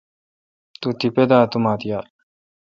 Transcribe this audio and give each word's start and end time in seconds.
تو 0.79 0.87
تیپہ 0.99 1.23
دا 1.29 1.37
اومات 1.53 1.81
یالہ۔ 1.89 2.09